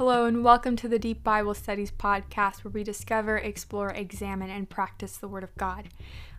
[0.00, 4.66] Hello, and welcome to the Deep Bible Studies podcast, where we discover, explore, examine, and
[4.66, 5.90] practice the Word of God.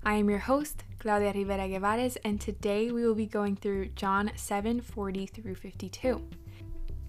[0.04, 4.31] I am your host, Claudia Rivera Guevara, and today we will be going through John
[4.34, 6.28] 7 40 through 52.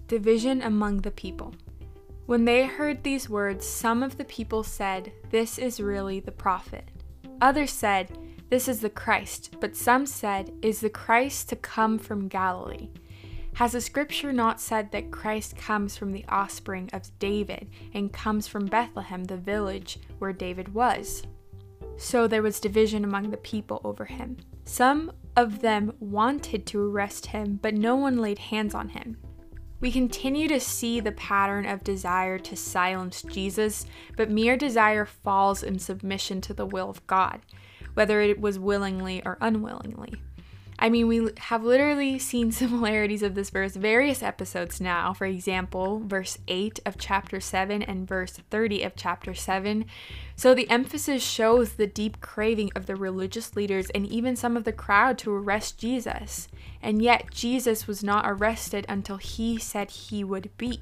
[0.05, 1.55] Division among the people.
[2.27, 6.87] When they heard these words, some of the people said, This is really the prophet.
[7.41, 8.15] Others said,
[8.51, 12.89] This is the Christ, but some said, Is the Christ to come from Galilee?
[13.55, 18.47] Has the scripture not said that Christ comes from the offspring of David and comes
[18.47, 21.21] from Bethlehem, the village where David was?
[21.97, 24.37] So there was division among the people over him.
[24.65, 29.17] Some of them wanted to arrest him, but no one laid hands on him.
[29.79, 33.85] We continue to see the pattern of desire to silence Jesus,
[34.17, 37.41] but mere desire falls in submission to the will of God,
[37.93, 40.15] whether it was willingly or unwillingly.
[40.83, 45.13] I mean, we have literally seen similarities of this verse various episodes now.
[45.13, 49.85] For example, verse 8 of chapter 7 and verse 30 of chapter 7.
[50.35, 54.65] So the emphasis shows the deep craving of the religious leaders and even some of
[54.65, 56.49] the crowd to arrest Jesus.
[56.81, 60.81] And yet, Jesus was not arrested until he said he would be.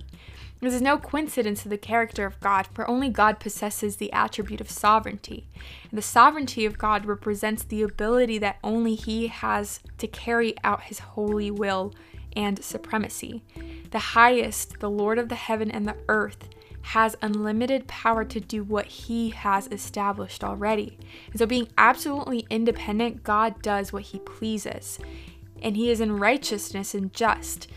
[0.61, 4.61] This is no coincidence to the character of God, for only God possesses the attribute
[4.61, 5.47] of sovereignty.
[5.89, 10.83] And the sovereignty of God represents the ability that only He has to carry out
[10.83, 11.95] His holy will
[12.35, 13.43] and supremacy.
[13.89, 16.47] The highest, the Lord of the heaven and the earth,
[16.83, 20.99] has unlimited power to do what He has established already.
[21.31, 24.99] And so, being absolutely independent, God does what He pleases.
[25.63, 27.67] And He is in righteousness and just.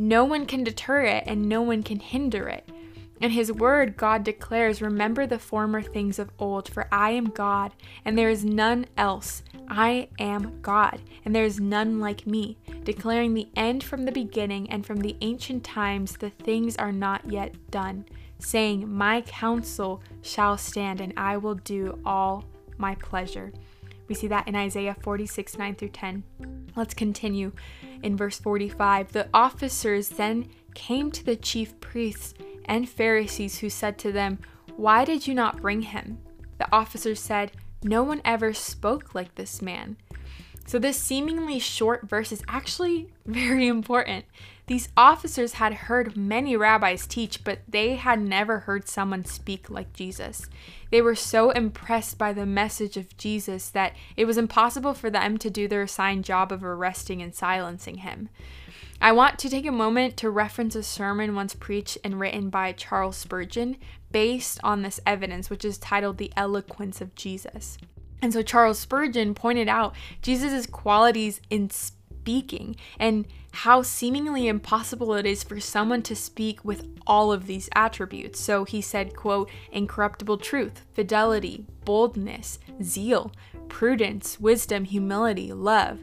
[0.00, 2.66] No one can deter it and no one can hinder it.
[3.20, 7.72] In his word, God declares, Remember the former things of old, for I am God,
[8.02, 9.42] and there is none else.
[9.68, 14.70] I am God, and there is none like me, declaring the end from the beginning,
[14.70, 18.06] and from the ancient times the things are not yet done,
[18.38, 22.46] saying, My counsel shall stand, and I will do all
[22.78, 23.52] my pleasure.
[24.08, 26.24] We see that in Isaiah 46 9 through 10.
[26.74, 27.52] Let's continue
[28.02, 29.12] in verse 45.
[29.12, 32.34] The officers then came to the chief priests
[32.64, 34.38] and Pharisees, who said to them,
[34.76, 36.18] Why did you not bring him?
[36.58, 37.52] The officers said,
[37.82, 39.96] No one ever spoke like this man.
[40.70, 44.24] So, this seemingly short verse is actually very important.
[44.68, 49.92] These officers had heard many rabbis teach, but they had never heard someone speak like
[49.92, 50.46] Jesus.
[50.92, 55.38] They were so impressed by the message of Jesus that it was impossible for them
[55.38, 58.28] to do their assigned job of arresting and silencing him.
[59.00, 62.70] I want to take a moment to reference a sermon once preached and written by
[62.74, 63.76] Charles Spurgeon
[64.12, 67.76] based on this evidence, which is titled The Eloquence of Jesus.
[68.22, 75.26] And so Charles Spurgeon pointed out Jesus' qualities in speaking and how seemingly impossible it
[75.26, 78.38] is for someone to speak with all of these attributes.
[78.38, 83.32] So he said, quote, incorruptible truth, fidelity, boldness, zeal,
[83.68, 85.98] prudence, wisdom, humility, love.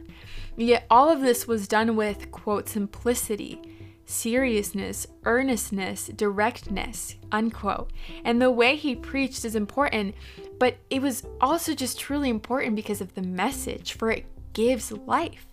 [0.56, 3.60] Yet all of this was done with, quote, simplicity,
[4.08, 7.92] seriousness, earnestness, directness, unquote.
[8.24, 10.14] And the way he preached is important,
[10.58, 14.24] but it was also just truly important because of the message, for it
[14.54, 15.46] gives life.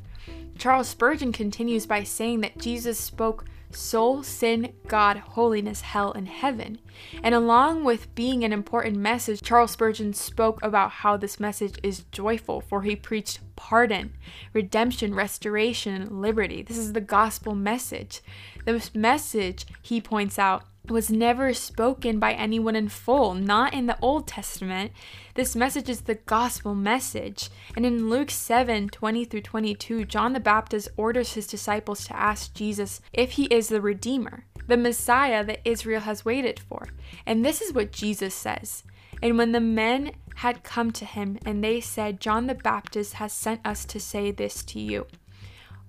[0.58, 3.46] Charles Spurgeon continues by saying that Jesus spoke
[3.76, 6.80] soul, sin, God, holiness, hell, and heaven.
[7.24, 12.06] And along with being an important message, Charles Spurgeon spoke about how this message is
[12.12, 14.14] joyful, for he preached pardon,
[14.54, 16.62] redemption, restoration, liberty.
[16.62, 18.22] This is the gospel message.
[18.66, 23.98] This message, he points out, was never spoken by anyone in full, not in the
[24.02, 24.92] Old Testament.
[25.34, 27.50] This message is the gospel message.
[27.76, 32.54] And in Luke 7 20 through 22, John the Baptist orders his disciples to ask
[32.54, 36.88] Jesus if he is the Redeemer, the Messiah that Israel has waited for.
[37.26, 38.84] And this is what Jesus says.
[39.22, 43.32] And when the men had come to him, and they said, John the Baptist has
[43.32, 45.08] sent us to say this to you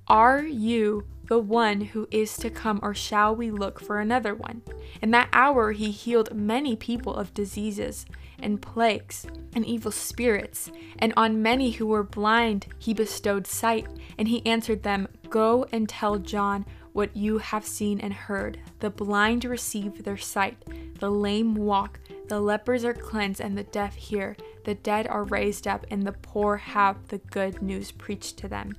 [0.06, 4.62] Are you the one who is to come, or shall we look for another one?
[5.02, 8.06] In that hour he healed many people of diseases
[8.38, 13.87] and plagues and evil spirits, and on many who were blind he bestowed sight.
[14.19, 18.58] And he answered them, Go and tell John what you have seen and heard.
[18.81, 20.56] The blind receive their sight,
[20.99, 24.37] the lame walk, the lepers are cleansed, and the deaf hear.
[24.64, 28.76] The dead are raised up, and the poor have the good news preached to them.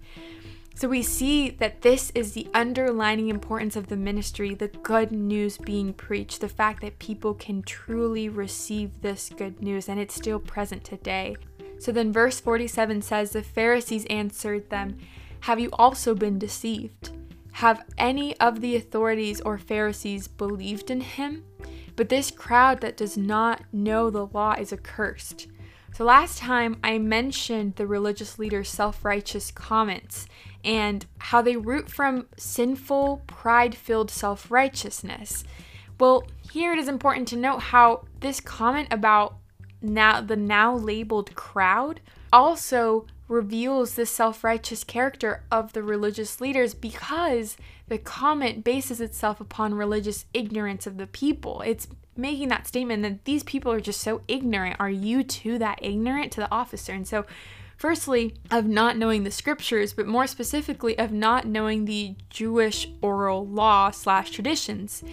[0.77, 5.57] So we see that this is the underlining importance of the ministry, the good news
[5.57, 10.39] being preached, the fact that people can truly receive this good news and it's still
[10.39, 11.35] present today.
[11.79, 15.00] So then, verse 47 says, The Pharisees answered them,
[15.41, 17.09] Have you also been deceived?
[17.53, 21.44] have any of the authorities or Pharisees believed in him?
[21.95, 25.47] But this crowd that does not know the law is accursed.
[25.97, 30.27] So, last time I mentioned the religious leaders' self righteous comments
[30.63, 35.44] and how they root from sinful, pride filled self righteousness.
[35.99, 39.38] Well, here it is important to note how this comment about
[39.81, 42.00] now the now labeled crowd
[42.31, 47.57] also reveals the self righteous character of the religious leaders because
[47.88, 51.61] the comment bases itself upon religious ignorance of the people.
[51.61, 54.77] It's making that statement that these people are just so ignorant.
[54.79, 56.93] Are you too that ignorant to the officer?
[56.93, 57.25] And so,
[57.77, 63.47] firstly, of not knowing the scriptures, but more specifically, of not knowing the Jewish oral
[63.47, 65.03] law slash traditions.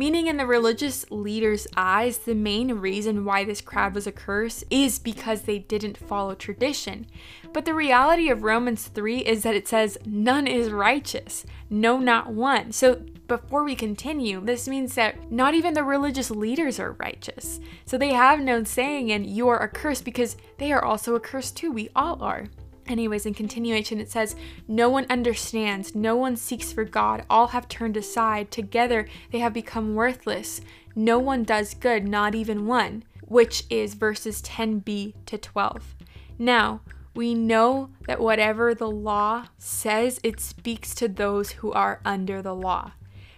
[0.00, 4.64] Meaning, in the religious leaders' eyes, the main reason why this crowd was a curse
[4.70, 7.06] is because they didn't follow tradition.
[7.52, 12.32] But the reality of Romans 3 is that it says, None is righteous, no, not
[12.32, 12.72] one.
[12.72, 17.60] So, before we continue, this means that not even the religious leaders are righteous.
[17.84, 21.72] So, they have no saying, and you are accursed because they are also accursed too.
[21.72, 22.46] We all are.
[22.90, 24.34] Anyways, in continuation, it says,
[24.66, 29.52] No one understands, no one seeks for God, all have turned aside, together they have
[29.52, 30.60] become worthless.
[30.96, 35.94] No one does good, not even one, which is verses 10b to 12.
[36.36, 36.80] Now,
[37.14, 42.54] we know that whatever the law says, it speaks to those who are under the
[42.56, 42.92] law.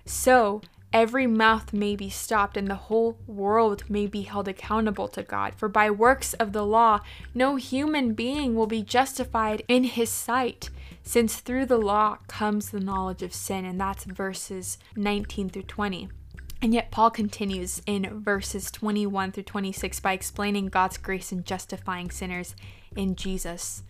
[0.07, 5.23] So, every mouth may be stopped and the whole world may be held accountable to
[5.23, 5.55] God.
[5.57, 7.01] For by works of the law,
[7.35, 10.71] no human being will be justified in his sight,
[11.03, 13.65] since through the law comes the knowledge of sin.
[13.65, 16.09] And that's verses 19 through 20.
[16.61, 22.11] And yet, Paul continues in verses 21 through 26 by explaining God's grace in justifying
[22.13, 22.55] sinners
[22.95, 23.83] in Jesus.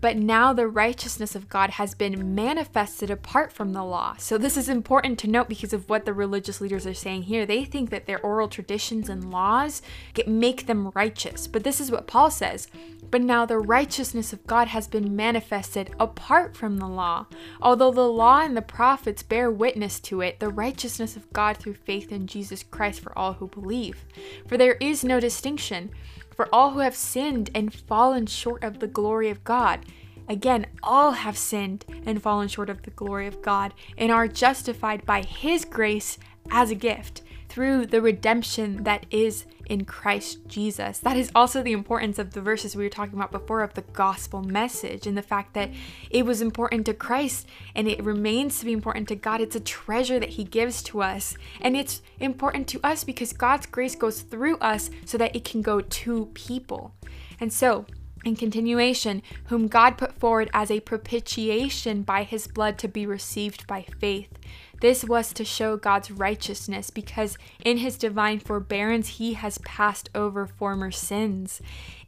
[0.00, 4.16] But now the righteousness of God has been manifested apart from the law.
[4.18, 7.46] So, this is important to note because of what the religious leaders are saying here.
[7.46, 9.82] They think that their oral traditions and laws
[10.26, 11.46] make them righteous.
[11.46, 12.68] But this is what Paul says.
[13.10, 17.26] But now the righteousness of God has been manifested apart from the law.
[17.62, 21.74] Although the law and the prophets bear witness to it, the righteousness of God through
[21.74, 24.04] faith in Jesus Christ for all who believe.
[24.46, 25.90] For there is no distinction
[26.36, 29.86] for all who have sinned and fallen short of the glory of God.
[30.28, 35.06] Again, all have sinned and fallen short of the glory of God and are justified
[35.06, 36.18] by His grace
[36.50, 37.22] as a gift
[37.56, 40.98] through the redemption that is in Christ Jesus.
[40.98, 43.80] That is also the importance of the verses we were talking about before of the
[43.80, 45.70] gospel message and the fact that
[46.10, 49.40] it was important to Christ and it remains to be important to God.
[49.40, 51.34] It's a treasure that He gives to us.
[51.62, 55.62] And it's important to us because God's grace goes through us so that it can
[55.62, 56.92] go to people.
[57.40, 57.86] And so,
[58.26, 63.68] in continuation, whom God put forward as a propitiation by his blood to be received
[63.68, 64.36] by faith.
[64.80, 70.44] This was to show God's righteousness because in his divine forbearance he has passed over
[70.44, 71.62] former sins.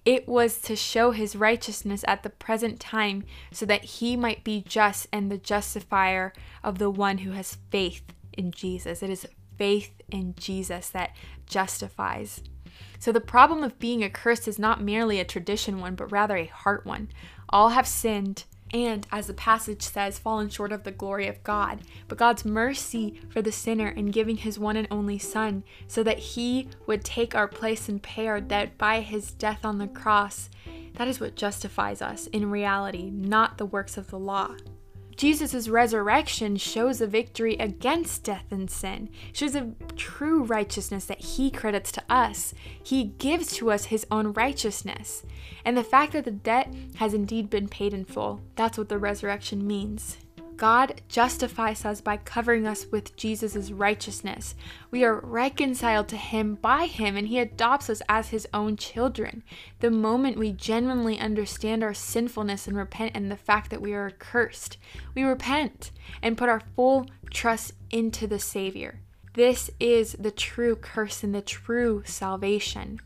[0.04, 4.64] It was to show his righteousness at the present time so that he might be
[4.66, 6.32] just and the justifier
[6.64, 9.04] of the one who has faith in Jesus.
[9.04, 9.26] It is
[9.56, 11.14] faith in Jesus that
[11.46, 12.42] justifies.
[12.98, 16.46] So the problem of being accursed is not merely a tradition one, but rather a
[16.46, 17.08] heart one.
[17.48, 21.80] All have sinned and, as the passage says, fallen short of the glory of God.
[22.06, 26.18] But God's mercy for the sinner in giving his one and only Son, so that
[26.18, 30.50] he would take our place and pay our debt by his death on the cross,
[30.94, 34.54] that is what justifies us in reality, not the works of the law.
[35.18, 41.50] Jesus' resurrection shows a victory against death and sin, shows a true righteousness that he
[41.50, 42.54] credits to us.
[42.80, 45.24] He gives to us his own righteousness.
[45.64, 48.96] And the fact that the debt has indeed been paid in full, that's what the
[48.96, 50.18] resurrection means.
[50.58, 54.56] God justifies us by covering us with Jesus' righteousness.
[54.90, 59.44] We are reconciled to Him by Him, and He adopts us as His own children.
[59.78, 64.10] The moment we genuinely understand our sinfulness and repent and the fact that we are
[64.10, 64.78] cursed,
[65.14, 68.98] we repent and put our full trust into the Savior.
[69.34, 72.98] This is the true curse and the true salvation.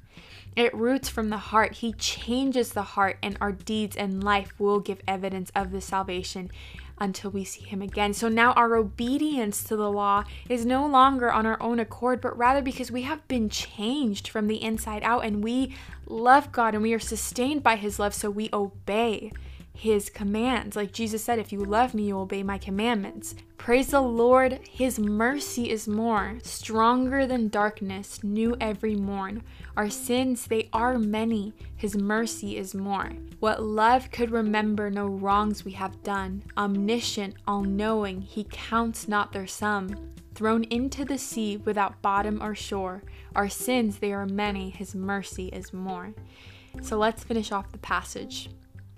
[0.56, 1.76] It roots from the heart.
[1.76, 6.50] He changes the heart, and our deeds and life will give evidence of the salvation
[7.02, 8.14] until we see him again.
[8.14, 12.36] So now our obedience to the law is no longer on our own accord, but
[12.38, 15.74] rather because we have been changed from the inside out and we
[16.06, 19.32] love God and we are sustained by his love, so we obey.
[19.74, 20.76] His commands.
[20.76, 23.34] Like Jesus said, if you love me, you obey my commandments.
[23.56, 29.42] Praise the Lord, his mercy is more, stronger than darkness, new every morn.
[29.76, 33.12] Our sins, they are many, his mercy is more.
[33.38, 39.32] What love could remember no wrongs we have done, omniscient, all knowing, he counts not
[39.32, 40.10] their sum.
[40.34, 43.02] Thrown into the sea without bottom or shore,
[43.34, 46.14] our sins, they are many, his mercy is more.
[46.80, 48.50] So let's finish off the passage.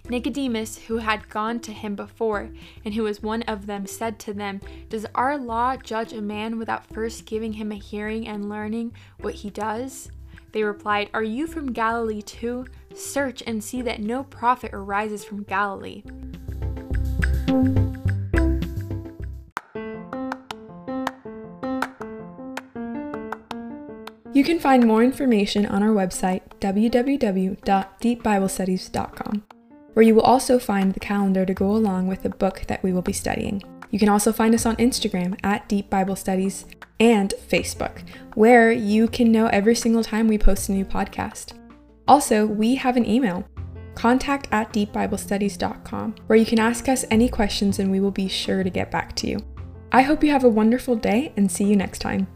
[0.08, 2.50] Nicodemus, who had gone to him before,
[2.84, 6.58] and who was one of them, said to them, Does our law judge a man
[6.58, 10.10] without first giving him a hearing and learning what he does?
[10.52, 12.66] They replied, Are you from Galilee too?
[12.94, 16.02] Search and see that no prophet arises from Galilee.
[24.34, 29.53] You can find more information on our website, www.deepbiblestudies.com
[29.94, 32.92] where you will also find the calendar to go along with the book that we
[32.92, 33.62] will be studying.
[33.90, 36.66] You can also find us on Instagram at Deep Bible Studies
[37.00, 38.02] and Facebook,
[38.34, 41.52] where you can know every single time we post a new podcast.
[42.06, 43.44] Also, we have an email,
[43.94, 48.62] contact at deepbiblestudies.com, where you can ask us any questions and we will be sure
[48.62, 49.38] to get back to you.
[49.92, 52.26] I hope you have a wonderful day and see you next time.